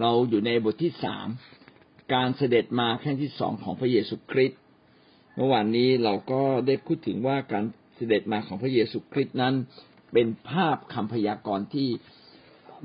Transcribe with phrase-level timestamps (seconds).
[0.00, 1.28] เราอยู่ในบทที่สาม
[2.14, 4.60] การเสด็จมาครั้งที่สองของพระเยซูคริสต์
[5.36, 7.64] เมื่อวานนี้เราก็ได้พูดถึงว่าการ
[7.96, 9.54] เสด็จมาของพระเยซูคริสต์นั้น
[10.12, 11.88] เป็นภาพคำพยากรณ์ที่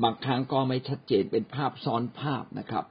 [0.04, 2.86] บางครั้งก็ไม่ชัดเจนเป็นภาพซ้อนภาพนะครับ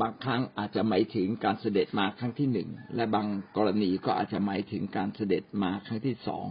[0.00, 6.44] บางครั้งอาจจะหมายถึงการเสด็จมาครั้งที่หนึ่งและบางกรณีก็อาจจะหมายถึงการเสด็จมาครั้งที่สอง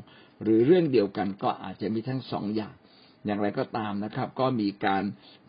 [0.44, 2.76] หรือเรื่องเดียวกันก็อาจจะมีทั้งสองอย่าง
[3.26, 5.04] อย่างไรก็ตามนะครับ ก็มีการ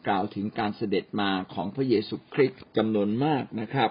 [0.07, 3.91] กล่าวถึงการเสด็จมาของพระเยซูคริสต์จำนวนมากนะครับ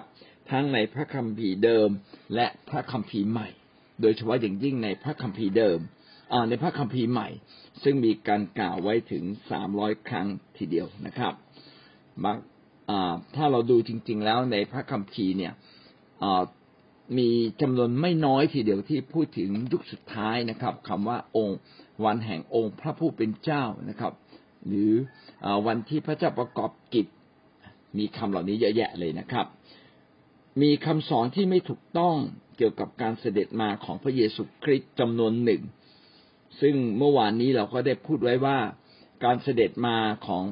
[0.50, 1.88] ทั้งในพระคัมภีร์เดิม
[2.34, 3.48] และพระคัมภีร์ใหม่
[4.00, 5.78] โดยเฉพาะอย่างยิ่งในพระคัมภีร์เดิม
[6.48, 7.28] ในพระคัมภีร์ใหม่
[7.82, 10.26] ซึ่งมีการกล่าวไว้ถึงสามร้อยครั้ง
[10.58, 11.34] ทีเดียวนะครับ
[13.34, 15.52] ถ้าเราดูจริง ๆ แล้วในพระคัมภีร์เนี่ย
[17.18, 17.30] มี
[17.62, 21.58] จำนวนไม่น้อยทีเดียวที่พูดถึงยุคสุดท้ายนะครับคำว่าองค์
[22.04, 24.12] วันแห่งองค์พระผู้เป็นเจ้านะครับ
[24.66, 24.92] หรื
[25.44, 27.06] อวันที่พระเจ้าประกอบกิจ
[27.98, 29.46] มีคำเหล่านี้เยอะแยะเลยนะครับ
[30.62, 32.16] มีคำสอนที่ไม่ถูกต้อง
[32.56, 35.62] เกี่ยวกับการเสด็จมาของพระเยซูคริสต์จำนวนหนึ่ง
[36.60, 38.58] ซึ่งเมื่อวานนี้เราก็ได้พูดไว้ว่า
[39.24, 40.44] การเสด็จมาของ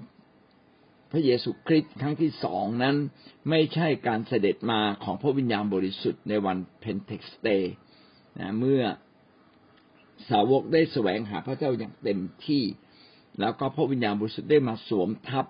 [1.12, 2.96] พระเยซูคริสต์ครั้งที่สองนั้น
[3.50, 7.74] ไม่ใช่การเสด็จมาของพระวิญญาณบริสุทธิ์ในวันเพ็นเทคศเต
[8.38, 8.82] นะเมื่อ
[10.28, 12.64] สาวกได้แสวงหาพระเจ้าอย่างเต็มที่
[13.40, 15.46] แล้วก็พระวิญญาณบริสุทธิ์ได้มาสวมทับ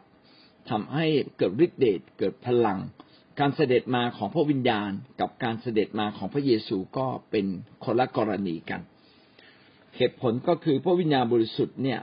[0.71, 2.79] ทำให้เกิดฤทธิเดชเกิดพลัง
[3.41, 4.91] การเสด็จมาของพระวิญญาณ
[5.21, 7.47] กับการเสด็จมาของพระเยซูก็เป็น
[7.85, 8.81] คนละกรณีกัน
[9.97, 12.01] เหตุผลก็คือพระวิญญาณบริสุทธิ์เนี่ย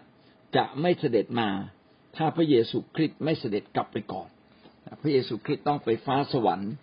[0.55, 1.49] จะไม่เสด็จมา
[2.17, 4.29] ถ้าพระเยซูคริสต์ไม่เสด็จกลับไปก่อน
[5.01, 6.73] พระเยซูคริสต์ต้องไปฟ้าสวรรค์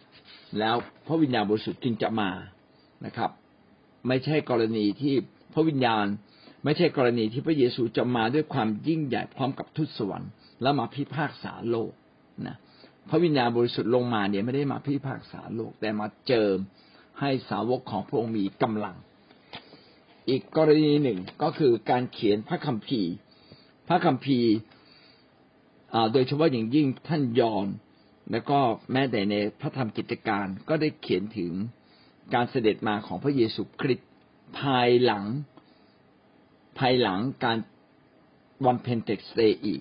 [0.58, 0.76] แล้ว
[1.06, 2.30] พระวิญญาณบริสุทธิ์จึงจะมา
[3.06, 3.30] นะครับ
[4.08, 5.14] ไม่ใช่กรณีที่
[5.54, 6.06] พระวิญญาณ
[6.64, 10.30] ไม่ใช่กรณีที่พระเยซูจะมาด้วยความยิ่งใหญ่พร้อมกับทุตสวรรค์
[10.62, 11.92] แล้วมาพิพากษาโลก
[12.46, 12.56] นะ
[13.08, 16.56] พระวิญญาณบริสุทธิ์ลงมาเนี่ยไม่ได้มาพิพากษาโลก แต่มาเจิม
[17.20, 18.96] ให้สาวกของพระองค์มีกำลัง
[20.28, 23.12] อีกกรณีหนึ่งก็คือการเขียนพระคัมภีร์
[23.88, 24.52] พระคัมภีร์
[26.12, 27.68] โดยเฉพาะอย่างยิ่งท่านยอห์น
[28.30, 28.58] แล้วก็
[28.92, 31.52] แม้แต่ในพระธรรมกิจการก็ได้เขียนถึง
[32.34, 34.08] การเสด็จมาของพระเยซูคริสต์
[34.60, 35.24] ภายหลัง
[36.78, 37.58] ภายหลังการ
[38.66, 39.80] วันเพ็นเทคศเตอีก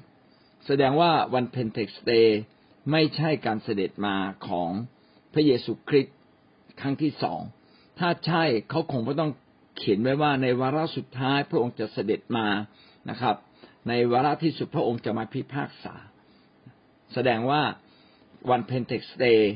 [0.66, 2.40] แสดงว่าวันเพ็นเทคศเต
[2.92, 4.16] ไม่ใช่การเสด็จมา
[4.48, 4.72] ของ
[5.34, 6.18] พระเยซูคริสต์
[6.82, 7.42] ครั้งที่สอง
[8.00, 9.32] ถ้าใช่เขาคงไม่ต้อง
[9.78, 12.48] เขียนไว้ว่าในวาระสุดท้ายพระองค์จะเสด็จมา
[13.10, 13.36] นะครับ
[13.88, 15.96] ในวาระที่สุดพระองค์จะมาพิพากษา
[17.14, 17.62] แสดงว่า
[18.50, 19.54] วันเพ็นเทคศเต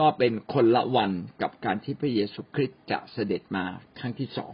[0.00, 1.10] ก็เป็นคนละวัน
[1.42, 3.64] กับการที่พระเยซูคริสต์จะเสด็จมา
[3.98, 4.52] ครั้งที่สอง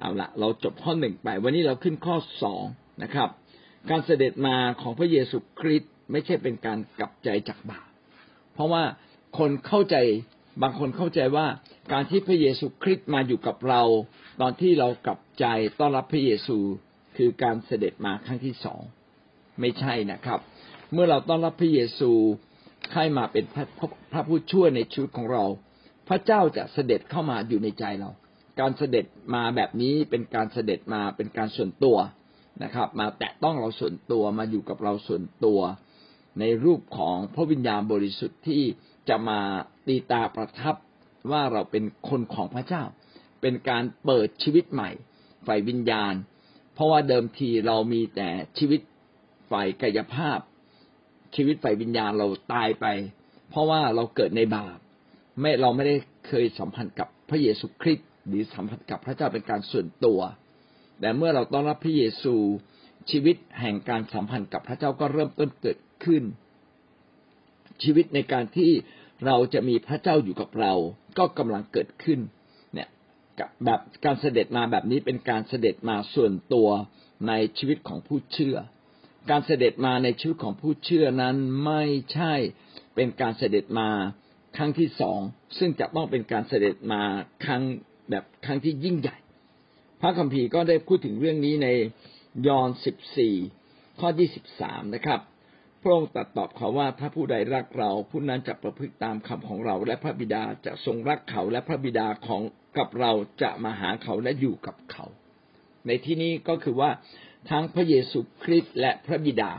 [0.00, 2.62] เอาละเราจบข้อหนึ่งไป วันนี้เราขึ้นข้อสอง
[3.02, 3.28] นะครับ
[3.90, 7.88] การเสด็จมาของพระเยซูคริสต์ไม่ใช่เป็นการกลับใจจากบาป
[8.52, 8.82] เพราะว่า
[9.38, 9.96] คนเข้าใจ
[10.62, 11.46] บางคนเข้าใจว่า
[11.92, 13.82] การที่พระเยซูคริสต์มาอยู่กับเรา
[14.40, 15.44] ตอนที่เรากลับใจ
[15.80, 16.58] ต้อนรับพระเยซู
[17.16, 18.80] คือการเสด็จมาครั้งที่สอง
[19.60, 20.40] ไม่ใช่นะครับ
[20.92, 22.12] เมื่อเราต้อนรับพระเยซู
[22.94, 23.64] ให้มาเป็นพระ
[24.12, 25.44] พระผู้ช่วยในชีวิตของเรา
[26.08, 28.10] พระเจ้าจะเสด็จเข้ามาอยู่ในใจเรา
[28.60, 29.04] การเสด็จ
[29.34, 31.96] มาแบบนี้เป็นการเสด็จมาเป็นการส่วนตัว
[32.62, 35.60] นะครับ มาแตะต้องเราส่วนตัวมาอยู่กับเราส่วนตัว
[36.40, 38.62] ในรูปของพระวิญญาณบริสุทธิ์ที่
[39.08, 39.40] จะมา
[39.86, 40.74] ตีตาประทับ
[41.30, 42.84] ว่าเราเป็นคนของพระเจ้า
[43.40, 44.90] เป็นการเปิดชีวิตใหม่
[45.46, 46.14] ฝ่ายวิญญาณ
[46.74, 48.28] เพราะว่าเดิมทีเรามีแต่
[48.58, 48.80] ชีวิต
[49.50, 50.38] ฝ่ายกายภาพ
[51.34, 52.86] ชีวิตฝ่ายวิญญาณเราตายไป
[53.50, 54.78] เพราะว่าเราเกิดในบาป
[55.40, 55.96] ไม่เราไม่ได้
[56.26, 60.20] เคยสัมพันธ์กับพระเยซูคริสต์หรือสัมพันธ์กับพระเจ้าเป็นการส่วนตัว
[61.00, 62.34] แต่เมื่อเราต้อนรับพระเยซู
[63.10, 66.22] ชีวิตแห่งการสัมพันธ์กับพระเจ้าก็เริ่มต้นเกิดขึ้น
[67.82, 68.70] ชีวิตในการที่
[69.26, 70.72] เราจะมีพระเจ้าอยู่กับเรา
[71.18, 72.20] ก็กำลังเกิดขึ้น
[72.74, 72.88] เนี่ย
[73.64, 76.68] แบบการเสด็จมาแบบนี้เป็นการเสด็จมาส่วนตัว
[77.28, 78.56] ในชีวิตของผู้เชื่อ
[79.30, 81.82] การเสด็จมาในชีวิตของผู้เชื่อนั้นไม่
[82.12, 82.32] ใช่
[82.94, 83.90] เป็นการเสด็จมา
[84.56, 85.20] ครั้งที่สอง
[85.58, 87.02] ซึ่งจะต้องเป็นการเสด็จมา
[87.44, 87.62] ครั้ง
[88.10, 89.16] แบบครั้งที่ยิ่งใหญ่
[90.00, 91.68] พระคัมภีร์ก็ได้พูดถึงเรื่องนี้ใน
[92.46, 93.34] ยอห์นสิบสี่
[94.00, 95.20] ข้อยี่สิบสามนะครับ
[95.82, 102.42] พระองค์ตรัสตอบเขาว่าถ้าผู้ใดรักเราผู้นั้นจะประพฤติตามคำของเรา และพระบิดาจะทรงรักเขาและพระบิดาของ
[102.78, 103.12] กับเรา
[103.42, 105.06] จะมาหาเขาและอยู่กับเขา
[105.86, 106.90] ในที่นี้ก็คือว่า
[107.50, 109.52] ทั้งพระเยซูคริสต์และพระบิดา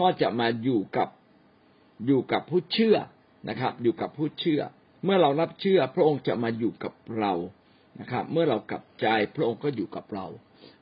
[0.00, 1.08] ก็จะมาอยู่กับ
[2.06, 2.96] อยู่กับผู้เชื่อ
[3.48, 4.60] นะครับ อยู่กับผู้เชื่อ
[5.04, 7.32] เมื่อเรารับเชื่อพระองค์จะมาอยู่กับเรา
[8.00, 9.06] นะครับ เมื่อเรากลับใจ
[9.36, 10.26] พระองค์ก็อยู่กับเรา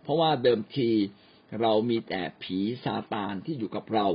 [0.02, 0.90] เพราะว่าเดิมที
[1.60, 4.08] เรามีแต่ผีซาตานที่อยู่กับเรา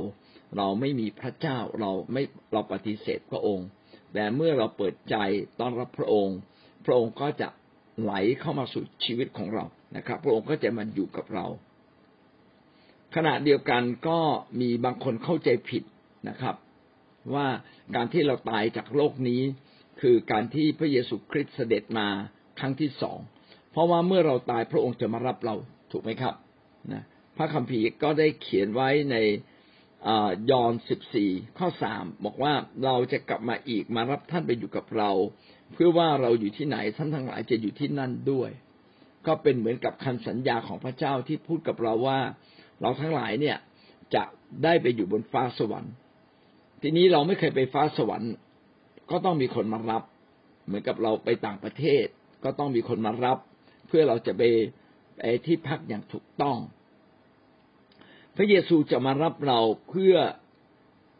[0.56, 2.22] เราไม่มีพระเจ้าเราไม่
[2.52, 3.66] เราปฏิเสธพระองค์
[4.14, 5.16] แต่เมื่อเราเปิดใจ
[5.60, 6.36] ต้อนรับพระองค์
[6.84, 7.48] พระองค์ก็จะ
[8.00, 9.64] ไหลเข้ามาสู่ชีวิตของเรา
[9.96, 11.46] นะครับ พระองค์ก็จะมาอยู่กับเรา
[13.16, 14.18] ขณะเดียวกันก็
[14.60, 15.82] มีบางคนเข้าใจผิด
[16.28, 16.54] นะครับ
[17.34, 17.46] ว่า
[17.94, 19.42] การที่เราตายจากโลกนี้
[20.00, 22.08] คือการที่พระเยซูคริสต์เสด็จมา
[22.58, 23.18] ครั้งที่สอง
[23.72, 25.54] เพราะว่าเมื่อเราตายพระองค์จะมารับเรา
[25.90, 26.34] ถูกไหมครับ
[26.92, 27.02] นะ
[27.36, 29.16] พระคัมภีร์ก็ได้เขียนไว้ใน
[30.50, 32.52] ยอห์นสิบสี่ข้อสามบอกว่า
[32.84, 35.10] เราจะกลับมาอีกมารับท่านไปอยู่กับเรา
[35.72, 38.50] เพื่อว่าเราอยู่ที่ไหนท่านทั้งหลายจะอยู่ที่นั่นด้วย
[39.26, 42.20] ก็เป็นเหมือนกับคำสัญญาของพระเจ้าที่พูดกับเราว่า
[42.80, 43.56] เราทั้งหลายเนี่ย
[44.14, 44.22] จะ
[44.64, 45.92] ได้ไปอยู่บนฟ้าสวรรค์
[46.82, 48.32] ทีนี้เราไม่เคยไปฟ้าสวรรค์
[49.10, 50.02] ก็ต้องมีคนมารับ
[50.66, 52.06] เหมือนกับเราไปต่างประเทศ
[52.44, 53.38] ก็ต้องมีคนมารับ
[53.88, 54.42] เพื่อเราจะไป
[55.18, 56.58] ไปที่พักอย่างถูกต้อง
[58.36, 60.14] พระเยซูจะมารับเราเพื่อ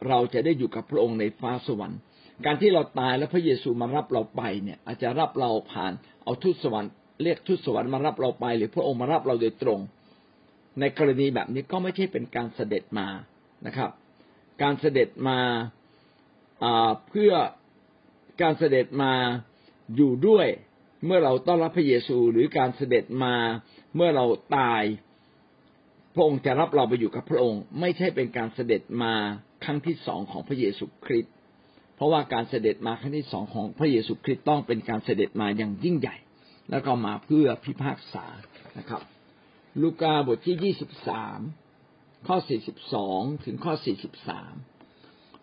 [0.09, 1.99] เราจะได้อยู่กับพระองค์ในฟ้าสวรรค์
[2.45, 5.93] การที่เราตายแล้วพระเยซูมารับเราไปเนี่ย อาจจะรับเราผ่าน
[6.25, 9.81] เอาทูตสวรรค์เรียกทูตสวรรค์มารับเราไป หรือพระองค์มารับเราโดยตรง
[10.81, 13.09] ในกรณีแบบนี้ก็ไม่ใช่เป็นการเสด็จมา
[13.67, 13.91] นะครับ
[14.63, 15.39] การเสด็จมา
[17.09, 17.33] เพื่อ
[18.43, 19.13] การเสด็จมา
[19.97, 20.47] อยู่ด้วย
[21.05, 23.35] เมื่อเราต้อนรับพระเยซู หรือการเสด็จมา
[23.97, 24.27] เมื่อเรา
[24.57, 24.83] ตาย
[26.15, 29.15] พระองค์จะรับเราไปอยู่กับพระองค์ ไม่ใช่เป็นการเสด็จมา
[29.65, 31.33] ครั้งที่สองของพระเยซูคริสต์
[31.97, 36.17] เพราะว่าการเสด็จมาครั้งที่สองของพระเยซูคริสต์ต้องเป็นการเสด็จมาอย่างยิ่งใหญ่
[36.71, 38.25] แล้วก็มาเพื่อพิพากษา
[38.79, 39.03] นะครับ
[39.83, 41.41] ลูกาบทที่ยี่สิบสาม
[42.27, 44.55] ข้อสี่สิบสองถึงข้อสี่สิบสาม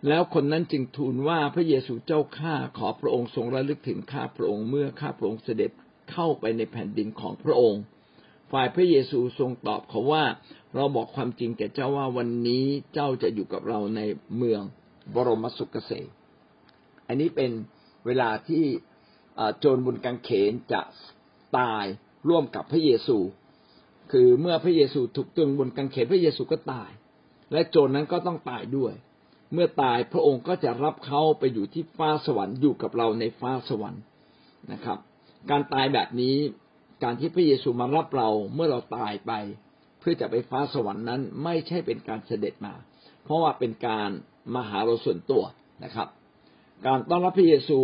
[0.08, 5.72] แล้วคนนั้นจึงทูลว่าพระเยซูเจ้าข้าขอพระองค์ทรงระลึกถึงข้าพระองค์เมื่อข้าพระองค์เสด็จ
[6.12, 7.82] เข้าไปในแผ่นดินของพระองค์
[8.52, 10.24] ฝ่ายพระเยซูทรงตอบเขาว่า
[10.76, 14.02] เราบอกความจริงแก่เจ้าว่าวันนี้เจ้าจะอยู่กับเราใน
[14.38, 14.62] เมือง
[15.16, 16.08] บรมสุขเกษม
[17.08, 17.52] อันนี้เป็น
[18.06, 18.66] เวลาที่
[19.60, 20.82] โจรบุญกังเขนจะ
[21.58, 21.86] ตาย
[22.30, 23.18] ร่วมกับพระเยซู
[24.18, 26.92] คือเมื่อพระเยซูถูกตรึงบนกังเขนพระเยซูก็ตาย
[27.52, 28.94] และโจรนั้นก็ต้องตายด้วย
[29.54, 34.04] เมื่อตายพระองค์ก็จะรับเขาไปอยู่ที่ฟ้าสวรรค์อยู่กับเราในฟ้าสวรรค์
[34.72, 34.98] นะครับ
[35.50, 36.36] การตายแบบนี้
[37.04, 39.32] การที่พระเยซูมารับเราเมื่อเราตายไป
[40.00, 42.74] เพื่อจะไปฟ้าสวรรค์นั้น ไม่ใช่เป็นการเสด็จมา
[43.24, 44.10] เพราะว่าเป็นการ
[44.56, 45.44] มาหาเราส่วนตัว
[45.84, 46.08] นะครับ
[46.86, 47.80] การต้อนรับพระเยซู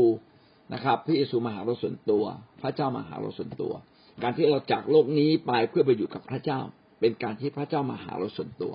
[0.74, 2.24] นะครับ พระเยซูมาหาเราส่วนตัว
[2.62, 3.74] พระเจ้ามาหาเราส่วนตัว
[4.24, 6.60] การที่เราจากโลกนี้ไปเพื่อไปอยู่กับพระเจ้า
[7.00, 8.74] เป็นการที่พระเจ้ามาหาเราส่วนตัว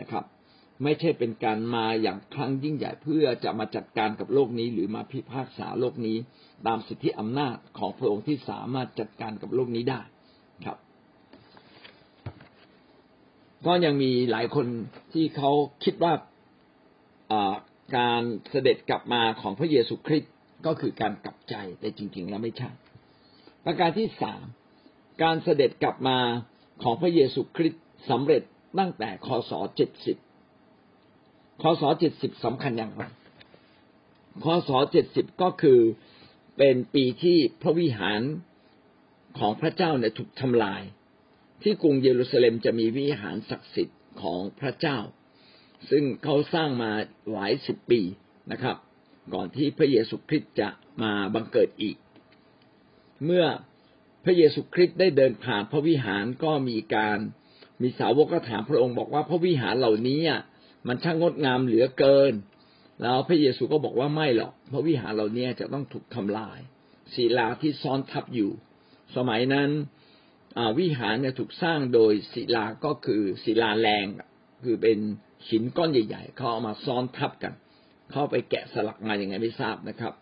[0.00, 0.24] นะครับ
[0.82, 6.16] ไม่ใช่เป็นการมาอย่างครั้งยิ่งใหญ่เพื่อจะมาจัดการกับโลกนี้ หรือมาพิพากษาโลกนี้
[6.66, 10.00] ตามสิทธิอำนาจของพระองค์ที่สามารถจัดการกับโลกนี้ได้
[10.66, 10.78] ครับ
[13.66, 14.66] ก็ยังมีหลายคน
[15.12, 15.50] ที่เขา
[15.84, 16.12] คิดว่า
[17.96, 20.32] การเสด็จกลับมาของพระเยซูคริสต์
[20.66, 22.70] ก็คือการกลับใจแต่จริง ๆ แล้วไม่ใช่
[23.64, 24.44] ประการที่สาม
[25.22, 26.18] การเสด็จกลับมา
[26.82, 28.42] ของพระเยซูคริสต์สำเร็จ
[28.78, 30.16] ตั้งแต่คศเจ็ดสิบ
[31.62, 33.04] คศเจ็ดสิบสำคัญอย่างไร
[34.44, 35.80] คศเจ็ดสิบก็คือ
[36.58, 38.20] เป็นปีที่พระวิหาร
[39.38, 40.82] ของพระเจ้าเนี่ยถูกทำลาย
[41.62, 44.98] ที่กรุงเยรูซาเล็มจะมีวิหารศักดิ์สิทธิ์ของพระเจ้า
[45.90, 46.92] ซึ่งเขาสร้างมา
[47.32, 48.00] หลายสิบปี
[48.52, 48.76] นะครับ
[49.34, 50.68] ก่อนที่พระเยซูคริสต์จะ
[51.02, 51.96] มาบังเกิดอีก
[53.24, 53.44] เมื่อ
[54.24, 57.18] พระเยซูคริสต์ได้เดินผ่านพระวิหารก็มีการ
[57.82, 60.20] มีสาวกก็ถามพระองค์บอกว่าพระวิหารเหล่านี้
[60.88, 62.32] มันช่างงดงามเหลือเกิน
[63.02, 66.58] แล้วพระเยซูก็บอกว่าไม่หรอกพระวิหารเหล่านี้จะต้องถูกทำลาย
[67.14, 68.50] ศิลาที่ซ้อนทับอยู่
[69.16, 69.70] สมัยนั้น
[70.78, 74.06] วิหารเนี่ยถูกสร้างโดยศิลาก็คือศิลาแรง
[74.64, 74.98] คือเป็น
[75.48, 77.52] หินก้อนใหญ่ ๆเขาเอามาซ้อนทับกัน
[78.12, 80.14] เข้าไปแกะสลักมาอย่างไงไม่ทราบนะครับ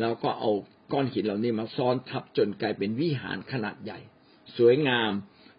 [0.00, 0.50] แล้วก็เอา
[0.92, 3.98] ก้อนหินเหล่านี้มาซ้อนทับจนกลายเป็นวิหารขนาดใหญ่
[4.56, 5.12] สวยงาม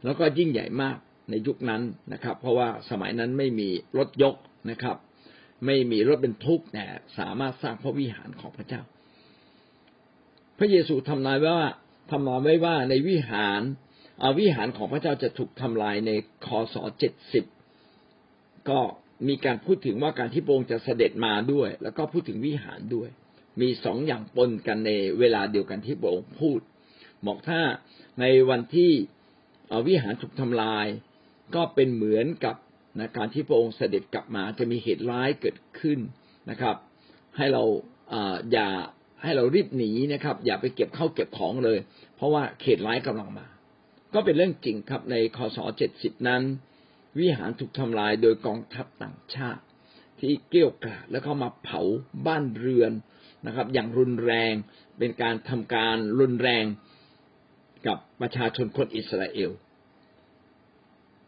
[0.04, 0.98] แล้วก็ยิ่งใหญ่มาก
[1.30, 1.82] ในยุคนั้น
[2.14, 4.36] นะครับ เพราะว่าสมัยนั้นไม่มีรถยก
[4.72, 4.98] นะครับ
[5.66, 6.86] ไม่มีรถเป็นทุกแต่
[7.20, 8.82] สามารถสร้างพระวิหารของพระเจ้า
[10.58, 11.60] พระเยซูทำนายว่า
[12.12, 13.62] ทำนายไว้ว่าในวิหาร
[14.24, 16.12] อาวิหารของพระเจ้าจะถูกทำลายใน
[16.46, 17.46] คศเจ็ดสิบ
[18.70, 18.80] ก็
[19.28, 23.10] มีการพูดถึงว่าการที่พระองค์จะเสด็จมาด้วย แล้วก็พูดถึงวิหารด้วย
[23.62, 26.60] มีสองอย่างปนกันในเวลาเดียวกันที่พระองค์พูด
[27.26, 27.62] บอกถ้า
[28.20, 28.92] ในวันที่
[29.88, 30.88] วิหารถูกทำลาย
[31.56, 32.56] ก็เป็นเหมือนกับ
[33.00, 36.00] นะการที่พระองค์เสด็จกลับมาจะมีเหตุร้ายเกิดขึ้น
[36.50, 36.76] นะครับ
[37.38, 37.64] ให้เรา
[38.52, 38.70] อย่า
[39.22, 41.80] ให้เรารีบหนีนะครับ อย่าไปเก็บเข้าเก็บของเลย
[42.16, 43.48] เพราะว่าเขตร้ายกำลังมา
[44.14, 46.42] ก็เป็นเรื่องจริงครับในคศเจ็ดสิบนั้น
[47.20, 49.64] วิหารถูกทำลายโดยกองทัพต่างชาติ
[50.20, 51.82] ที่เกลี้ยวกล่อมแล้วก็มาเผา
[52.28, 52.92] บ้านเรือน
[53.46, 54.54] นะครับ อย่างรุนแรง
[55.00, 56.66] เป็นการทำการรุนแรง
[57.88, 59.52] กับประชาชนคนอิสราเอล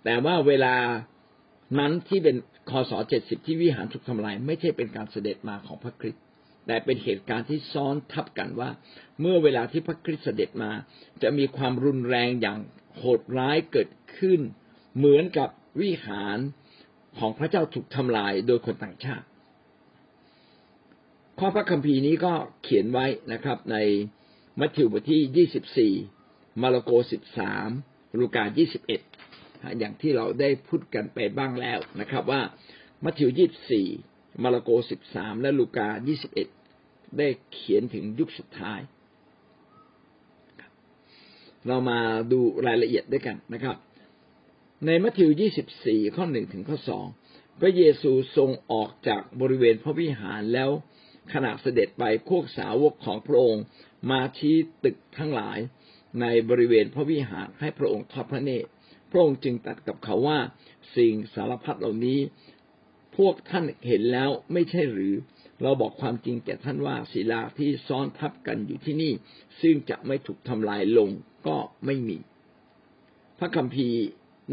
[0.03, 0.75] แต่ว่าเวลา
[1.79, 2.36] นั้นที่เป็น
[2.70, 6.24] คศเจ็ดสิบที่วิหารถูกทำลาย ไม่ใช่เป็นการเสด็จมาของพระคริสต์
[6.67, 8.70] แต่เป็นเหตุการณ์ที่ซ้อนทับกันว่า
[9.22, 10.72] เมื่อเวลาที่พระคริสต์เสด็จมา
[11.24, 12.60] จะมีความรุนแรงอย่าง
[12.98, 14.39] โหดร้ายเกิดขึ้น
[14.98, 15.50] เหมือนกับ
[15.82, 16.38] วิหาร
[17.20, 19.25] ของพระเจ้าถูกทำลายโดยคนต่างชาติ
[21.40, 23.78] ข้อพระคัมภีร์นี้ก็เขียนไว้นะครับ ใน
[24.60, 25.94] มัทธิวบทที่ยี่สิบสี่
[26.62, 27.70] มาระโกสิบสาม
[28.20, 29.02] ลูกายี่สิบเอ็ด
[29.80, 32.42] อย่างที่เราได้พูดกันไปบ้างแล้วนะครับ ว่า
[33.04, 33.88] มัทธิวยี่สิบสี่
[34.44, 36.48] มาระโกสิบสามและลูกายี่สิบเอ็ด
[37.18, 38.80] ได้เขียนถึงยุคสุดท้าย
[41.68, 42.00] เรามา
[42.32, 43.75] ดูรายละเอียดด้วยกันนะครับ
[44.86, 47.06] ในมัทธิวยี่สิบสี่ข้อหนึ่งถึงข้อสอง
[47.60, 50.70] พระเยซูทรงออกจากบริเวณพระวิหารแล้ว
[51.34, 53.63] ขณะเสด็จไปพวกสาวกของพระองค์
[54.12, 55.60] มาชี้ตึกทั้งหลาย
[56.22, 58.70] ในบริเวณพระวิหารให้พระองค์ทอดพระเนตร
[59.12, 60.39] พระองค์จึงตัดกับเขาว่า
[60.96, 62.20] สิ่งสารพัดเหล่านี้
[63.18, 65.13] พวกท่านเห็นแล้วไม่ใช่หรือ
[65.62, 69.13] เราบอกความจริงแก่ท่านว่าศิลาที่ซ้อนทับกันอยู่ที่นี่
[69.62, 71.10] ซึ่งจะไม่ถูกทำลายลง
[71.48, 72.18] ก็ไม่มี
[73.39, 74.00] พระคัมภีร์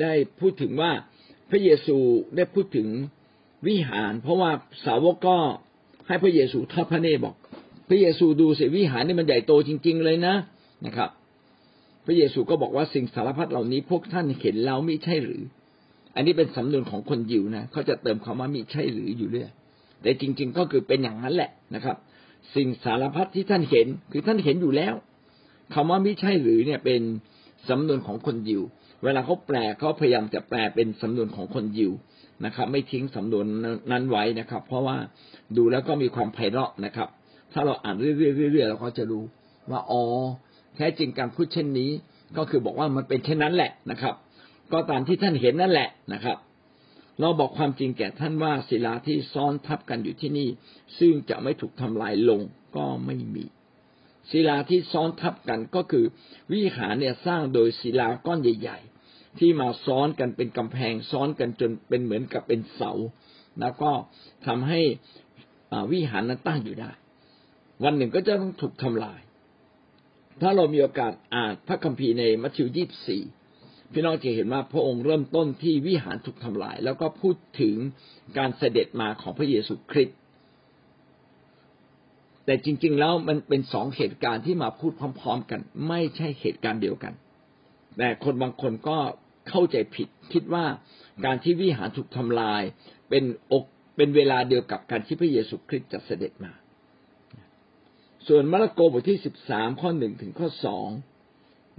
[0.01, 0.93] ได้พูดถึงว่า
[1.51, 1.99] พระเยซู
[2.37, 2.89] ได้พูดถึง
[3.67, 4.51] วิหาร เพราะว่า
[4.85, 5.39] สาวกก็
[6.11, 7.35] ให้พระเยซูทอดพระเนตรบอก
[7.89, 10.35] พระเยซูดูสิวิหารนี่มันใหญ่โตจริง ๆ เลยนะ
[10.87, 11.11] นะครับ
[12.07, 15.43] พระเยซูก็บอกว่าสิ่งสารพัดเหล่านี้พวกท่านเห็นแล้วไม่ใช่หรือ
[16.15, 19.51] อันนี้เป็นสำนวนของคนยิวนะเขาจะเติมคำว่ามิใช่หรืออยู่เรื่อย
[20.03, 21.97] แต่จริง ๆ ก็คือเป็นอย่างนั้นแหละนะครับ
[22.55, 24.95] สิ่งสารพัดที่ท่านเห็นคือท่านเห็นอยู่แล้ว
[25.75, 27.03] คำว่ามิใช่หรือเนี่ยเป็น
[27.69, 28.63] สำนวนของคนยิว
[29.05, 31.93] เวลาเขาแปลเขาพยายามจะแปลเป็นสำนวนของคนยิว
[32.45, 33.47] นะครับ ไม่ทิ้งสำนวน
[33.93, 34.97] นั้นไว้นะครับ เพราะว่า
[35.57, 37.09] ดูแล้วก็มีความไพเราะนะครับ
[37.53, 39.25] ถ้าเราอ่านเรื่อยๆเราก็จะรู้
[39.71, 40.03] ว่าอ๋อ
[40.77, 41.91] แท้จริงการพูดเช่นนี้
[42.37, 44.15] ก็คือบอกว่ามันเป็นเช่นนั้นแหละนะครับ
[44.73, 46.37] ก็ตามที่ท่านเห็นนั่นแหละนะครับ
[47.21, 50.49] เราบอกความจริงแก่ท่านว่าศิลาที่ซ้อนทับกันอยู่ที่นี่
[50.99, 52.41] ซึ่งจะไม่ถูกทำลายลง
[52.77, 53.45] ก็ไม่มี
[54.31, 56.05] ศิลาที่ซ้อนทับกันก็คือ
[56.53, 58.79] วิหารเนี่ยสร้างโดยศิลาก้อนใหญ่
[59.39, 62.93] ที่มาซ้อนกันเป็นกำแพงซ้อนกันจนเป็นเหมือนกับเป็นเสา
[63.61, 63.91] แล้วก็
[64.47, 64.81] ทำให้
[65.93, 66.91] วิหารนั้นตั้งอยู่ได้
[67.85, 69.21] วันหนึ่งก็จะต้องถูกทำลาย
[70.41, 73.23] ถ้าเรามีโอกาสอ่านพระคัมภีร์ในมัทธิวยี่สี่
[73.93, 77.77] พี่น้องจะเห็นว่าพระองค์เริ่มต้นที่วิหารถูกทำลาย แล้วก็พูดถึง
[78.39, 80.19] การเสด็จมาของพระเยซูคริสต์
[82.45, 87.13] แต่จริง ๆ แล้วมันเป็นสองเหตุการณ์ที่มาพูดพร้อม ๆ กัน ไม่ใช่เหตุการณ์เดียวกัน
[88.03, 88.99] แต่คนบางคนก็
[89.49, 90.65] เข้าใจผิด คิดว่า
[91.25, 92.63] การที่วิหารถูกทำลาย
[93.09, 93.65] เป็นอก
[93.97, 96.53] เป็นเวลาเดียวกับการที่พระเยซูคริสต์จะเสด็จมา
[98.27, 100.89] ส่วนมาระโกบทที่สิบสามข้อหนึ่งถึงข้อสอง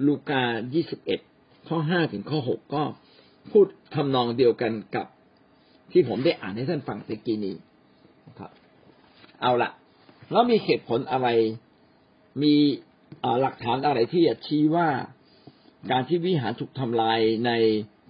[0.05, 1.19] ลูกายี่สิบเอ็ด
[1.69, 2.83] ข้อห้าถึงข้อหกก็
[3.51, 5.07] พูดทำนองเดียวกันกับ
[5.91, 7.55] ที่ผมได้อ่านให้ท่านฟังตะกี้นี้
[8.27, 8.51] นะครับ
[9.41, 9.69] เอาละ
[10.31, 11.27] แล้วมีเหตุผลอะไร
[12.43, 12.53] มี
[13.41, 14.89] หลักฐานอะไรที่จะชี้ว่า
[15.89, 17.51] การที่วิหารถูกทำลายใน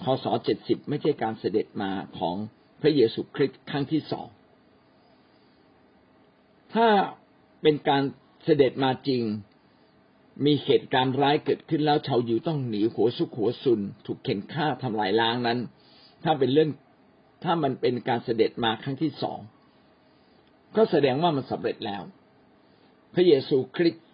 [0.04, 2.36] คศเจ็ดสิบไม่ใช่การเสด็จมาของ
[2.82, 4.28] พระเยซูคริสต์ครั้งที่สอง
[6.74, 6.88] ถ้า
[7.62, 8.04] เป็นการ
[8.44, 9.22] เสด็จมาจริง
[10.46, 15.60] มีเหตุการณ์ร้ายเกิดขึ้นแล้วชาวยิวต้องหนีหัวสุขหัวซุน ถูกเข็นฆ่าทำลายล้างนั้น
[16.24, 16.70] ถ้าเป็นเรื่อง
[17.44, 19.40] ถ้ามันเป็นการเสด็จมาครั้งที่สอง
[20.76, 22.02] ก็แสดงว่ามันสำเร็จแล้ว
[23.14, 24.06] พระเยซูคริสต์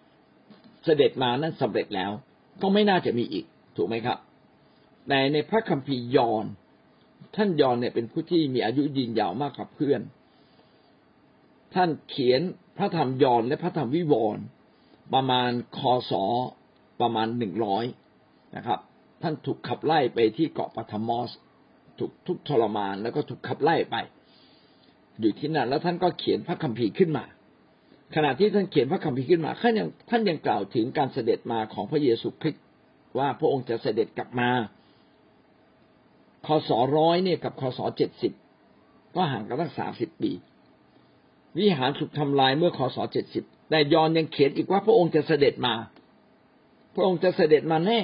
[0.84, 2.10] เสด็จมานั้นสำเร็จแล้ว
[2.62, 3.44] ก็ไม่น่าจะมีอีก
[3.76, 4.18] ถูกไหมครับ
[5.08, 6.44] แต่ในพระคัมภีร์ยอน
[7.36, 10.00] ท่านยอนเนี่ยเป็นผู้ที่มีอายุยืนยาวมากกว่าเพื่อน
[11.74, 12.40] ท่านเขียน
[12.78, 14.44] พระธรรมยอนและพระธรรมวิวรณ์
[15.14, 15.78] ประมาณค
[16.10, 16.12] ศ
[17.00, 17.84] ประมาณหนึ่งร้อย
[18.56, 18.80] นะครับ
[19.22, 21.30] ท่านถูกขับไล่ไปที่เกาะปัทมอส
[21.98, 23.96] ถูกทุกทรมานแล้วก็ถูกขับไล่ไป
[25.20, 27.24] อยู่ที่นั่นแล้วท่านก็เขียนพระคัมภีร์ขึ้นมา
[28.14, 32.64] ขณะที่ท่านเขียนพระคัมภีร์ขึ้นมาท่านยังท่านยังกล่าวถึงการเสด็จมาของพระเยซูคริสต์
[33.18, 34.50] ว่าพระองค์จะเสด็จกลับมา
[36.46, 38.32] คศร้อยเนี่ยกับคศเจ็ดสิบ
[39.14, 40.32] ก็ห่างกันตั้งสามสิบปี
[41.58, 45.74] วิหารถูกทำลายเมื่อคศเจ็ดสิบแต่ยอนยังเขียนอีกว่าพระองค์จะเสด็จมา
[46.94, 48.00] พระองค์จะเสด็จมาแน่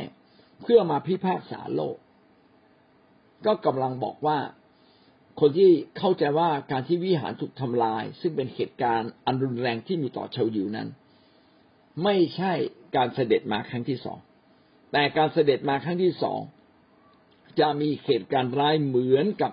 [0.62, 1.96] เพื่อมาพิพากษาโลก
[3.46, 4.38] ก็กำลังบอกว่า
[5.40, 10.88] คนที่เข้าใจว่าการที่วิหารถูกทำลาย ซึ่งเป็นเหตุการณ์อันรุนแรงที่มีต่อชาวยิวนั้น
[12.04, 12.52] ไม่ใช่
[12.96, 14.18] การเสด็จมาครั้งที่สอง
[14.92, 16.40] แต่การเสด็จมาครั้งที่สอง
[17.60, 19.52] จะมีเหตุการณ์ร้ายเหมือนกับ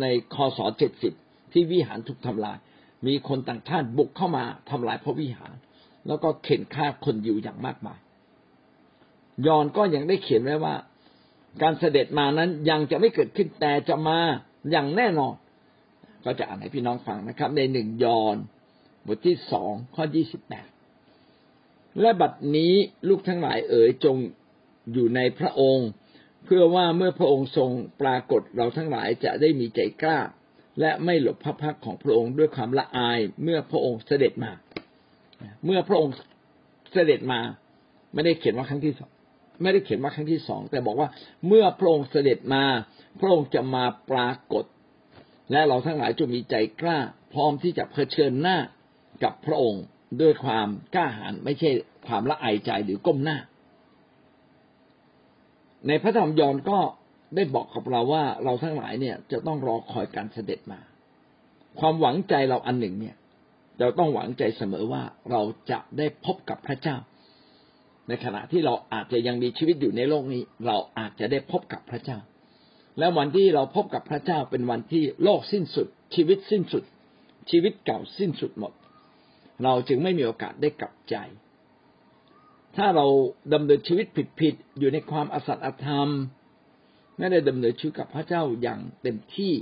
[0.00, 1.12] ในคศเจ็ดสิบ
[1.52, 2.58] ที่วิหารถูกทำลาย
[3.06, 5.54] มีคนต่างชาติบุกเข้ามาทำลายพระวิหาร
[6.06, 7.98] แล้วก็เข็นฆ่าคนอยู่อย่างมากมาย
[9.46, 10.74] ยอนก็ยังได้เขียนไว้ว่า
[11.62, 14.18] การเสด็จมานั้นยังจะไม่เกิดขึ้นแต่จะมา
[14.70, 15.34] อย่างแน่นอน
[16.24, 18.36] ก็จะอ่านให้พี่น้องฟังนะครับ ในหนึ่งยอน
[19.06, 20.68] บทที่สองข้อยี่สิบแปด
[22.00, 22.72] และบัดนี้
[23.08, 24.16] ลูกทั้งหลายเอ๋ยจง
[24.92, 25.88] อยู่ในพระองค์
[26.44, 27.70] เพื่อว่าเมื่อพระองค์ทรง
[28.02, 30.18] ปรากฏเราทั้งหลายจะได้มีใจกล้า
[30.80, 34.52] และไม่หลบพระพักของพระองค์ด้วยความละอายเมื่อพระองค์เสด็จมา
[35.64, 36.14] เมื่อพระองค์
[36.92, 37.40] เสด็จมา
[38.14, 39.10] ไม่ได้เขียนว่าครั้งที่สอง
[39.62, 41.08] ไม่ได้เขียนว่าครั้งที่สองแต่บอกว่า
[41.46, 42.64] เมื่อพระองค์เสด็จมา
[43.20, 44.64] พระองค์จะมาปรากฏ
[45.52, 46.98] และเราทั้งหลายจงมีใจกล้า
[47.32, 48.58] พร้อมที่จะเผชิญหน้า
[49.24, 49.82] กับพระองค์
[50.20, 51.70] ด้วยความกล้าหาญไม่ใช่
[52.06, 53.38] ความละอายใจหรือก้มหน้า
[55.86, 56.78] ในพระธรรมยอห์นก็
[57.36, 60.80] ได้บอกกับเราว่าเราทั้งหลายเนี่ยจะต้องรอคอยการเสด็จมา
[61.80, 63.16] ความหวังใจเราอันหนึ่งเนี่ย
[63.80, 66.96] เราต้องหวังใจเสมอว่าเราจะได้พบกับพระเจ้า
[68.08, 72.18] ในขณะที่เราอาจจะยังมีชีวิตอยู่ในโลกนี้ เราอาจจะได้พบกับพระเจ้า
[72.98, 76.84] และวันที่เราพบกับพระเจ้าเป็นวันที่โลกสิ้นสุด ชีวิตสิ้นสุด
[77.50, 78.72] ชีวิตเก่าสิ้นสุดหมด
[79.64, 81.16] เราจึงไม่มีโอกาสได้กลับใจ
[82.76, 83.06] ถ้าเรา
[83.54, 84.06] ดำเนินชีวิต
[84.40, 86.10] ผิดๆอยู่ในความอสัตย์อธรรม
[87.18, 89.52] ไม่ได้ดำเนินชีวิตกับพระเจ้าอย่างเต็มที่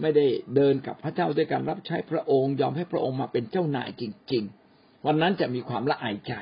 [0.00, 6.32] ไม่ได้เดินกับพระเจ้าด้วยการรับใช้พระองค์ ยอมให้พระองค์มาเป็นเจ้านายจริง ๆ วันนั้นจะมีความละอายใจ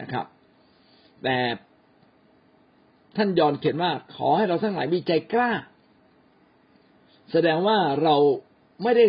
[0.00, 0.26] นะครับ
[1.24, 1.38] แต่
[3.16, 5.50] ท่านยอนเขียนว่า ขอให้เราทั้งหลายมีใจกล้า
[7.32, 8.16] แสดงว่าเรา
[8.82, 9.06] ไม่ได้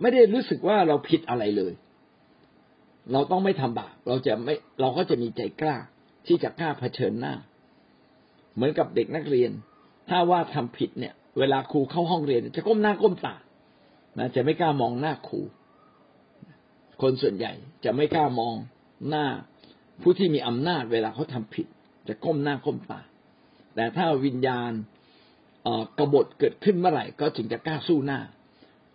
[0.00, 1.72] ไม่ได้รู้สึกว่าเราผิดอะไรเลย
[3.12, 5.76] เราต้องไม่ทำบาปเราจะไม่เราก็จะมีใจกล้า
[6.26, 7.34] ที่จะกล้าเผชิญหน้า
[8.54, 9.50] เหมือนกับเด็กนักเรียน
[10.08, 13.36] ถ้าว่าทำผิดเนี่ย เวลาครูเข้าห้องเรียน จะก้มหน้าก้มตา
[14.18, 15.40] นะจะไม่กล้ามองหน้าครู
[17.02, 17.52] คนส่วนใหญ่
[17.84, 18.54] จะไม่กล้ามอง
[19.08, 19.26] หน้า
[20.02, 21.66] ผู้ที่มีอำนาจเวลาเขาทำผิด
[22.08, 23.00] จะก้มหน้าก้มตา
[23.74, 24.72] แต่ถ้าวิญญาณ
[25.98, 28.20] กบฏเกิดขึ้นเมื่อไหร่ ก็จึงจะกล้าสู้หน้า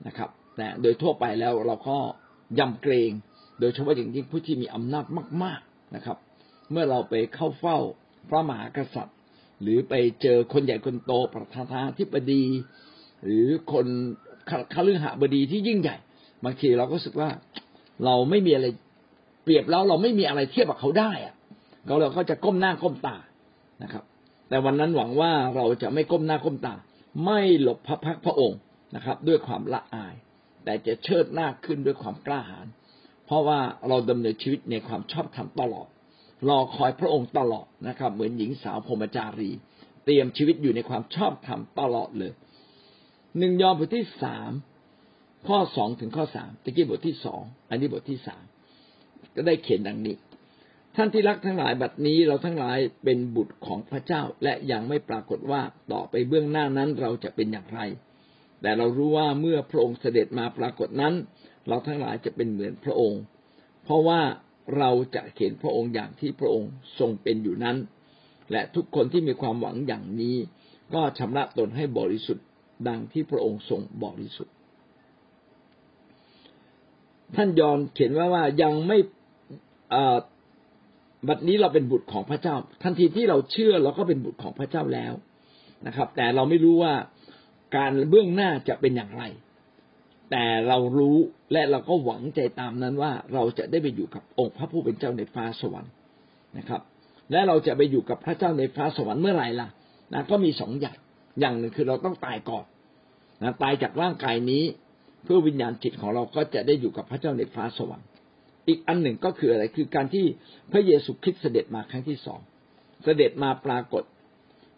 [0.08, 1.98] นะครับ แต่โดยทั่วไปแล้วเราก็
[2.60, 3.12] ยำเกรง
[3.60, 5.06] โดยเฉพาะอย่างยิ่งผู้ที่มีอำนาจ
[5.44, 6.18] มาก ๆนะครับ
[6.72, 7.78] เมื่อเราไปเข้าเฝ้า
[8.30, 9.18] พระมหากษัตริย์
[9.62, 12.44] หรือไปเจอคนใหญ่คนโตประธานาธิบดี
[13.24, 13.88] หรือคน
[14.74, 15.98] คฤหบดีที่ยิ่งใหญ่
[16.44, 17.30] บางทีเราก็รู้สึกว่า
[18.06, 18.68] เราไม่มีอะไร
[19.46, 21.36] เปรียบแล้วเราไม่มีอะไรเทียบกับเขาได้อะ
[22.02, 23.18] เราก็จะก้มหน้าก้มตา
[23.84, 24.04] นะครับ
[24.50, 26.74] แต่วันนั้นหวังว่าเราจะไม่ก้มหน้าก้มตา
[27.26, 28.60] ไม่หลบพระพักพระองค์
[28.96, 30.16] นะครับ ด้วยความละอาย
[30.64, 32.68] แต่จะเชิดหน้าขึ้นด้วยความกล้าหาญ
[33.26, 35.88] เพราะว่าเราดำเนินชีวิตในความชอบธรรมตลอด
[36.50, 39.52] รอคอยพระองค์ตลอดนะครับ เหมือนหญิงสาวพรมจารี
[40.06, 42.32] เตรียมชีวิตอยู่ในความชอบธรรมตลอดเลย
[43.38, 44.52] หนึ่งยอห์นบทที่สาม
[45.48, 48.44] ข้อสองถึงข้อสามตะกี้บทที่สองอันนี้บทที่สาม
[49.36, 50.16] ก็ได้เขียนดังนี้
[50.96, 55.62] ท่านที่รักทั้งหลายบัดนี้เราทั้งหลายเป็นบุตรของพระเจ้าและยังไม่ปรากฏว่า
[55.92, 57.82] ต่อไปเบื้องหน้านั้นเราจะเป็นอย่างไร
[58.62, 61.14] แต่เรารู้ว่าเมื่อพระองค์เสด็จมาปรากฏนั้น
[61.68, 63.22] เราทั้งหลายจะเป็นเหมือนพระองค์
[63.84, 64.22] เพราะว่า
[64.78, 67.78] เราจะเห็นพระองค์อย่างที่พระองค์ทรงเป็นอยู่นั้น
[68.52, 70.36] และทุกคนที่มีความหวังอย่างนี้
[70.94, 72.46] ก็ชำระตนให้บริสุทธิ์
[72.88, 74.55] ดังที่พระองค์ทรงบริสุทธิ์
[77.36, 78.98] ท่านยอนเขียนว่าว่ายังไม่
[81.28, 85.14] บัดนี้เราเป็นบุตรของพระเจ้า ทันทีที่เราเชื่อเราก็เป็นบุตรของพระเจ้าแล้ว
[85.88, 86.94] นะครับ แต่เราไม่รู้ว่า
[87.76, 89.24] การเบื้องหน้าจะเป็นอย่างไร
[90.32, 91.18] แต่เรารู้
[91.54, 95.92] และเราก็หวังใจตามนั้นว่าเราจะได้ไปอยู่กับองค์พระผู้เป็นเจ้าในฟ้าสวรรค์
[96.58, 96.82] นะครับ
[97.32, 99.68] และเราจะไปอยู่กับพระเจ้าในฟ้าสวรรค์เมื่อไหร่ล่ะ
[100.14, 100.98] นะก็มีสองอย่าง
[101.40, 102.66] อย่างหนึ่งคือเราต้องตายก่อน
[103.44, 104.64] นะตายจากร่างกายนี้
[105.26, 108.08] เพื่อวิญญาณจิตของเราก็จะได้อยู่กับพระเจ้าในฟ้าสวรรค์
[108.68, 110.26] อีกอันหนึ่งก็คืออะไรคือการที่
[110.72, 112.40] พระเยซูคริสต์เสด็จมาครั้งที่สอง
[113.04, 114.04] เสด็จมาปรากฏ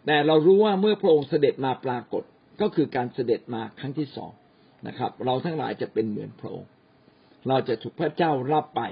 [0.06, 2.22] แต่เรารู้ว่าเมื่อพระองค์เสด็จมาปรากฏ
[2.60, 4.30] ก็คือการเสด็จมาครั้งที่สอง
[4.86, 6.70] นะครับ เราทั้งหลายจะเป็นเหมือนพระองค์
[7.48, 8.82] เราจะถูกพระเจ้ารับไป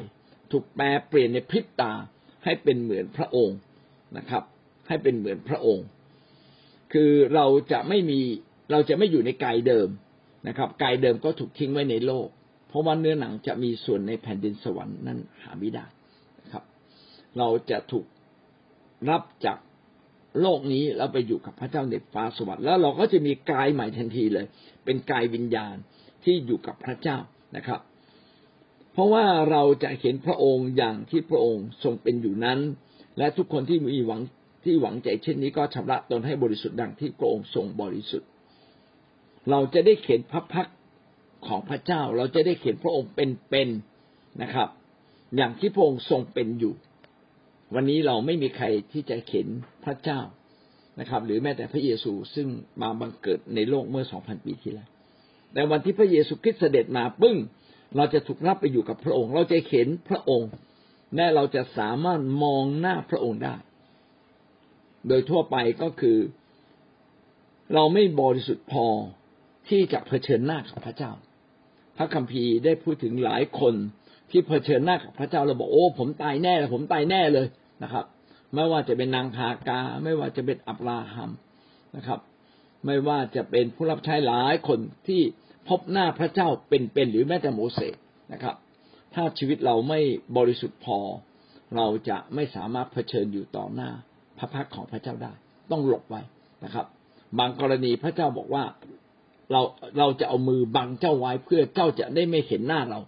[0.53, 1.93] ถูกแปลเปลี่ยนในพริบตา
[2.45, 3.59] ให้เป็นเหมือนพระองค์
[4.17, 4.43] นะครับ
[4.89, 5.87] ให้เป็นเหมือนพระองค์
[6.93, 8.21] คือเราจะไม่มี
[8.73, 9.89] เราจะไม่อยู่ในกายเดิม
[10.49, 12.29] นะครับกายเดิมก็ถูกทิ้งไว้ในโลก
[12.69, 15.87] เพราะว่าเนื้อหนังจะมีส่วนในแผ่นดินสวรรค์นั้นหาไม่ได้
[16.43, 16.65] นะครับ
[17.39, 18.07] เราจะถูก
[19.11, 19.59] รับจาก
[20.41, 24.47] โลกนี้เราไปอยู่กับพระเจ้าในฟ้าสวรรค์แล้วเราก็จะมีกายใหม่ทันทีเลย
[24.85, 25.77] เป็นกายวิญญาณ
[26.25, 27.19] ที่อยู่กับพระเจ้า
[27.57, 27.81] นะครับ
[28.93, 32.59] เพราะว่าเราจะเห็นพระองค์อย่างที่พระองค์ทรงเป็นอยู่นั้น
[33.19, 34.21] และทุกคนที่มีหวัง
[34.65, 38.29] ที่หวังใจเช่นนี้ก็ชำระตนให้บริสุทธิ์ดังที่พระองค์ทรงบริสุทธิ์
[39.51, 40.69] เราจะได้เห็นพระพัก
[41.47, 44.69] ของพระเจ้า เราจะได้เห็นพระองค์เป็นๆนะครับ
[45.37, 46.75] อย่างที่พระองค์ทรงเป็นอยู่
[47.75, 49.47] วันนี้เราไม่มีใครที่จะเห็น
[49.85, 50.21] พระเจ้า
[51.01, 52.49] นะครับ หรือแม้แต่พระเยซูซึ่ง
[52.83, 54.89] มาบังเกิดในโลกเมื่อสองพันปีที่แล้ว
[55.53, 57.37] แต่วันที่พระเยซูคริสต์เสด็จมาปึ้ง
[57.97, 60.51] เราจะถูกรับไปอยู่กับพระองค์ เราจะเห็นพระองค์
[61.17, 63.57] และเราจะสามารถมองหน้าพระองค์ได้
[65.09, 66.19] โดยทั่วไปก็คือ
[67.75, 68.87] เราไม่บริสุทธิ์พอ
[69.69, 71.13] ที่จะเผชิญหน้ากับพระเจ้า
[71.97, 73.75] พระคัมภีร์ได้พูดถึงหลายคน
[74.31, 77.47] ที่เผชิญหน้ากับพระเจ้าเราบอกโอ้ผมตายแน่เลยผมตายแน่เลย
[77.83, 78.05] นะครับ
[78.55, 81.31] ไม่ว่าจะเป็นนางพากา ไม่ว่าจะเป็นอับราฮัม
[81.97, 82.21] นะครับ
[82.87, 85.21] ไม่ว่าจะเป็นผู้รับใช้หลายคนที่
[85.69, 87.95] พบหน้าพระเจ้าเป็นๆหรือแม้แต่โมเสส
[88.33, 88.55] นะครับ
[89.15, 90.01] ถ้าชีวิตเราไม่
[90.37, 90.99] บริสุทธิ์พอ
[91.77, 93.91] เราจะไม่สามารถเผชิญอยู่ต่อหน้า
[94.39, 95.33] พระพักของพระเจ้าได้
[95.71, 96.23] ต้องหลบไว้
[96.65, 96.87] นะครับ
[97.39, 98.65] บางกรณีพระเจ้าบอกว่า
[99.53, 99.61] เรา
[99.99, 103.01] เราจะเอามือบังเจ้าไว้เพื่อเจ้าจะได้ไม่เห็นหน้าเรา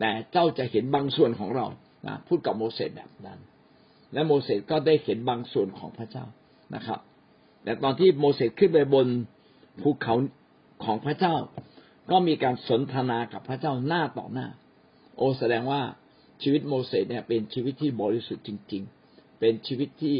[0.00, 1.66] แต่เจ้าจะเห็นบางส่วนของเรา
[2.06, 3.38] นะพูดกับโมเสสแบบนั้น
[4.12, 6.24] และโมเสสก็ได้เห็นบางส่วนของพระเจ้า
[6.74, 7.00] นะครับ
[7.64, 9.06] แต่ตอนที่โมเสสขึ้นไปบน
[9.82, 10.14] ภูเขา
[10.84, 11.36] ของพระเจ้า
[12.10, 14.46] ก็มีการสนทนากับพระเจ้าหน้าต่อหน้า
[15.16, 15.82] โอแสดงว่า
[16.42, 20.16] ชีวิตโมเสสเนี่ยเป็นชีวิตที่บริสุทธิ์จริง ๆ เป็นชีวิตที่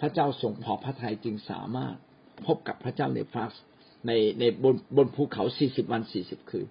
[0.00, 1.94] พระเจ้าทรงพอพระทัยจึงสามารถ
[2.46, 3.54] พบกับพระเจ้าในฟาส
[4.06, 6.66] ในในบนบนภูเขาสี่สิบวันสี่สิบคืน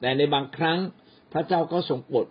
[0.00, 0.78] แต่ในบางครั้ง
[1.32, 2.26] พระเจ้าก็ทรงโปรด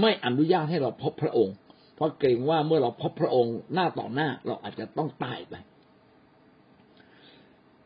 [0.00, 1.54] ไม่อนุญาตให้เราพบพระองค์
[1.94, 5.54] เพราะเกรงว่าเมื่อเราพบพระองค์หน้าต่อหน้าเราอาจจะต้องตายไป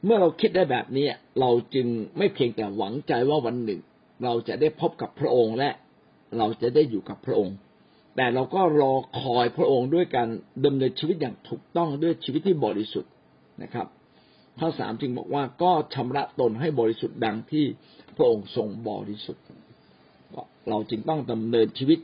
[0.04, 1.06] เมื่อเราคิดได้แบบนี้
[1.40, 1.86] เราจึง
[2.18, 3.80] ไม่เพียงแต่หวังใจว่าวันหนึ่ง
[4.24, 5.70] เราจะได้พบกับพระองค์และ
[6.38, 7.56] เราจะได้อยู่กับพระองค์
[8.16, 10.28] แต่เราก็รอคอยพระองค์ด้วยการ
[10.64, 13.12] ดำเนินชีวิตอย่างถูกต้องด้วยชีวิตที่บริสุทธิ์
[13.62, 13.86] นะครับ
[14.60, 17.66] ข้อสามจึงบอกว่าก็ชำระตนให้บริสุทธิ์ดังที่
[18.16, 19.44] พระองค์ทรงบริสุทธิ์
[20.68, 22.00] เราจึงต้องดำเนินชีวิต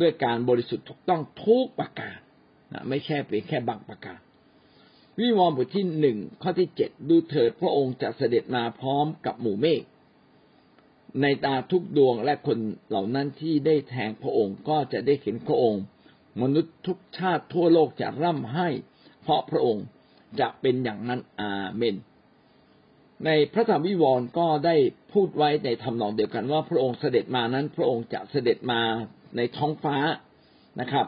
[0.00, 2.18] ด้วยการบริสุทธิ์ถูกต้องทุกประการ
[2.72, 4.18] นะไม่ใช่เป็นแค่บางประการ
[5.18, 9.82] วิวรณ์บทที่หนึ่งข้อที่เจ็ดดูเถิดพระองค์จะเสด็จมาพร้อมกับหมู่เมฆ
[11.22, 15.82] ในตาทุกดวงและคนเหล่านั้นที่ได้แทงพระองค์ก็จะได้เห็นพระองค์
[16.42, 18.68] มนุษย์ทุกชาติทั่วโลกจะร่ำให้
[19.22, 19.84] เพราะพระองค์
[20.40, 21.96] จะเป็นอย่างนั้นอาเมน
[23.26, 24.76] ในพระธรรมวิวรณ์ก็ได้
[25.12, 28.80] พูดไว้ในทำนองเดียวกันว่าพระองค์เสด็จมานั้น พระองค์จะเสด็จมา
[29.36, 29.96] ในท้องฟ้า
[30.80, 31.06] นะครับ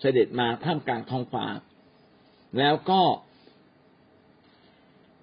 [0.00, 1.44] เสด็จมาท่ามกลางท้องฟ้า
[2.58, 3.02] แล้วก็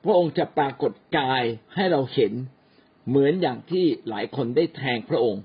[0.04, 1.44] พระองค์จะปรากฏกาย
[1.76, 2.34] ให้เราเห็น
[3.10, 5.44] เหมือนอย่างที่หลายคนได้แทงพระองค์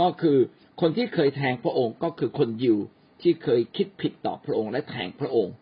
[0.00, 0.38] ก็คือ
[0.80, 2.78] คนที่เคยแทงพระองค์ก็คือคนยิว
[3.22, 5.54] ที่เคยคิดผิดต่อพระองค์และแทงพระองค์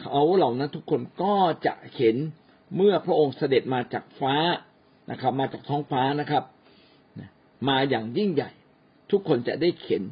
[0.00, 1.34] เขาเหล่านั้นทุกคนก็
[1.66, 2.16] จะเห็น
[2.76, 4.36] เมื่อพระองค์เสด็จมาจากฟ้า
[5.10, 6.44] นะครับ มาจากท้องฟ้านะครับ
[7.68, 8.50] มาอย่างยิ่งใหญ่
[9.10, 10.02] ทุกคนจะได้เห็น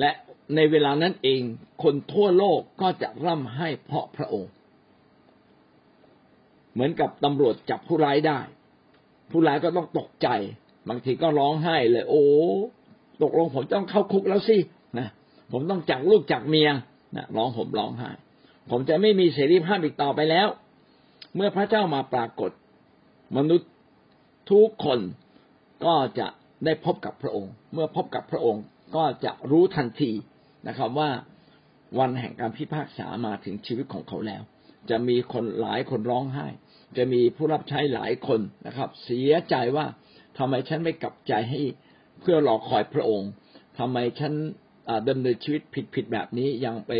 [0.00, 0.10] และ
[0.54, 1.40] ในเวลานั้นเอง
[1.82, 4.50] คนทั่วโลกก็จะร่ำให้เพราะพระองค์
[6.72, 8.40] เหมือนกับตำรวจจับผู้ร้ายได้
[9.30, 10.28] ผู้ร้ายก็ต้องตกใจ
[10.88, 12.24] บางทีก็ร้องไห้เลย โอ้
[13.22, 14.56] ตกลงผมต้องเข้าคุกแล้วสิ
[14.98, 15.08] นะ
[15.52, 16.70] ผมต้องจากลูกจากเมีย
[17.16, 18.10] นะร้องผมร้องไห้
[18.70, 20.48] ผมจะไม่มีเสรีภาพอีกต่อไปแล้ว
[21.34, 22.50] เมื่อพระเจ้ามาปรากฏ
[23.36, 23.70] มนุษย์
[24.50, 25.00] ทุกคน
[25.84, 26.26] ก็จะ
[26.64, 28.62] ได้พบกับพระองค์ เมื่อพบกับพระองค์
[28.96, 30.12] ก็จะรู้ทันที
[30.68, 31.10] นะครับว่า
[31.98, 34.42] วันแห่งการพิพากษามาถึงชีวิตของเขาแล้ว
[34.90, 36.46] จะมีคนหลายคนร้องไห้
[36.96, 39.86] จะมีผู้รับใช้หลายคนนะครับ เสียใจว่า
[40.38, 41.60] ทำไมฉันไม่กลับใจให้
[42.20, 43.30] เพื่อรอคอยพระองค์
[43.78, 44.32] ทำไมฉัน
[45.08, 45.62] ดำเนินชีวิต
[45.94, 46.92] ผิดๆแบบนี้ยังไป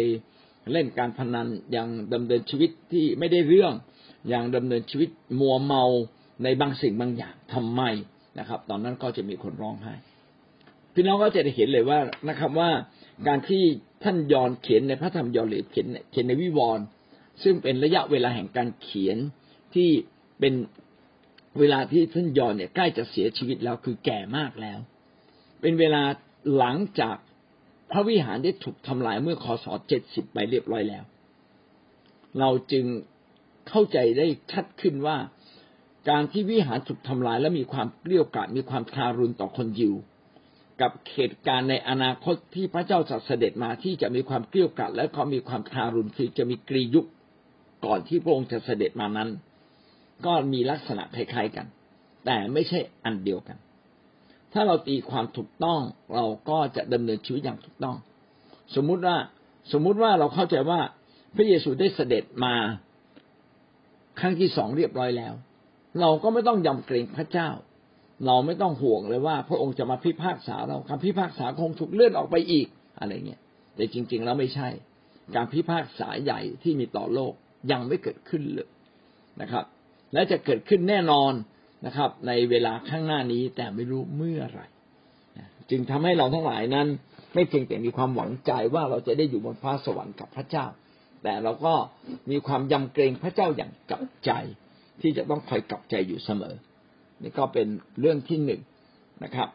[0.73, 3.73] เล่นการพนันยังดำเนินชีวิตที่ไม่ได้เรื่อง
[4.33, 5.09] ยังดำเนินชีวิต
[5.41, 5.85] มัวเมา
[6.45, 7.83] ในบางสิ่งบางอย่างทำไม
[8.39, 9.95] นะครับ ตอนนั้นก็จะมีคนร้องไห้
[10.95, 11.99] พี่น้องก็จะได้เห็นเลยว่า
[12.29, 12.71] นะครับว่า
[13.29, 13.63] การที่
[14.05, 16.85] ท่านยอนเขียนในพระธรรมยอนหรือเขียนเขียนในวิวรณ์
[17.43, 19.17] ซึ่งเป็นระยะเวลาแห่งการเขียน
[19.75, 19.91] ที่
[20.41, 20.55] เป็น
[21.59, 24.79] เวลาที่ท่านยอนเนี่ยใกล้จะเสียชีวิตแล้วคือแก่มากแล้ว
[25.61, 26.03] เป็นเวลา
[26.57, 27.17] หลังจาก
[27.91, 31.05] พระวิหารได้ถูกทำลายเมื่อคศเจ็ดสิบไปเรียบร้อยแล้ว
[32.39, 32.85] เราจึง
[33.69, 35.17] เข้าใจได้ชัดขึ้นว่า
[36.11, 39.95] การที่วิหารถูกทำลายและมีความเกลี้ยกล่อมมีความทารุณต่อคนยิว
[40.81, 47.07] กับเหตุการณ์ในอนาคตที่พระเจ้าจะเสด็จมาที่จะมีความเกลี้ยกล่อมและเขามีความทารุณคือจะมีกรียุค
[47.87, 49.29] ก่อนที่พระองค์จะเสด็จมานั้น
[50.27, 51.67] ก็มีลักษณะคล้ายๆกัน
[52.27, 53.57] แต่ไม่ใช่อันเดียวกัน
[54.55, 55.81] ถ้าเราตีความถูกต้อง
[56.15, 57.97] เราก็จะดำเนินชีวิตอย่างถูกต้อง
[58.75, 59.17] สมมุติว่า
[59.73, 60.81] สมมุติว่าเราเข้าใจว่า
[61.35, 62.55] พระเยซูได้เสด็จมา
[64.21, 65.35] ครั้งที่สองเรียบร้อยแล้ว
[66.01, 67.49] เราก็ไม่ต้องยำเกรงพระเจ้า
[68.27, 72.67] เราไม่ต้องห่วงเลยว่า พระองค์จะมาพิพากษาเราคำพิพากษาคงถูกเลื่อนออกไปอีก
[72.99, 73.41] อะไรเงี้ย
[73.75, 74.69] แต่จริง ๆ แล้วไม่ใช่
[75.35, 77.33] การพิพากษาใหญ่ที่มีต่อโลก
[77.71, 78.71] ยังไม่เกิดขึ้นเลย
[79.41, 79.65] นะครับ
[80.13, 81.33] และจะเกิดขึ้นแน่นอน
[81.87, 84.67] นะครับ ในเวลาข้างหน้านี้แต่ไม่รู้เมื่อไหร่
[85.71, 86.87] จึงทำให้เราทั้งหลายนั้น
[87.35, 90.67] ไม่เพียงแต่มีความหวังใจว่าเราจะได้อยู่บนฟ้าสวรรค์กับพระเจ้า
[91.23, 91.75] แต่เราก็
[92.31, 94.33] มีความยำเกรงพระเจ้าอย่างกับใจ
[95.01, 96.55] ที่จะต้องคอยกลับใจอยู่เสมอ
[97.23, 97.67] นี่ก็เป็น
[98.01, 98.61] เรื่องที่หนึ่ง
[99.25, 99.49] นะครับ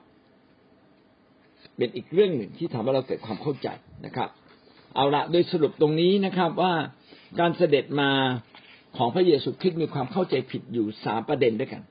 [1.77, 3.67] เป็นอีกเรื่องหนึ่งที่ทำให้เราเกิดความเข้าใจ
[4.05, 4.29] นะครับ
[4.95, 6.73] เอาละโดยสรุปตรงนี้นะครับว่า
[7.39, 8.09] การเสด็จมา
[8.97, 11.81] ของพระเยซูคริสต์มีความเข้าใจผิดอยู่สามประเด็นด้วยกัน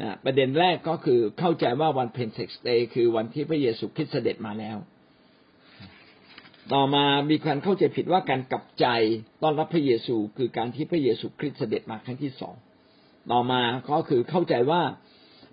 [0.00, 4.76] นะประเด็นแรกก็คือเข้าใจว่าวันเพนเทคสเตย์คือวันที่พระเยซูคริสต์เสด็จมาแล้ว
[6.72, 8.86] ต่อมามีการเข้าใจผิดว่าการกลับใจ
[9.42, 12.54] ต้อนรับพระเยซูคือการที่พระเยซูคริสต์เสด็จมาครั้งที่สอง
[13.32, 14.82] ต่อมาก็คือเข้าใจว่า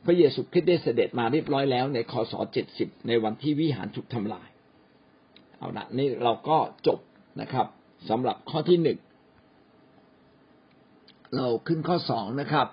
[0.06, 4.50] พระเยซูคริสต์ได้เสด็จมาเรียบร้อยแล้ว ในคศเจ็ดสิบในวันที่วิหารถูกทำลาย
[5.58, 7.00] เอาละนี่เราก็จบ
[7.42, 7.68] นะครับ
[8.10, 9.00] สำหรับข้อที่หนึ่ง
[11.36, 12.68] เราขึ้นข้อสองนะครับ